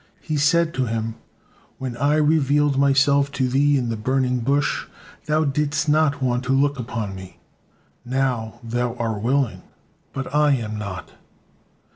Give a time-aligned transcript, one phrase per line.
[0.21, 1.13] He said to him:
[1.77, 4.87] "When I revealed Myself to thee in the burning bush,
[5.27, 7.37] thou didst not want to look upon Me;
[8.03, 9.61] now thou are willing,
[10.11, 11.11] but I am not."